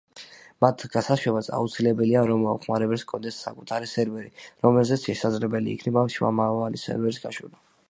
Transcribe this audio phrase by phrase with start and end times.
[0.63, 4.33] მათ გასაშვებად აუცილებელია რომ მომხმარებელს ჰქონდეს საკუთარი სერვერი
[4.67, 7.65] რომელზეც შესაძლებელი იქნება შუამავალი სერვერის გაშვება.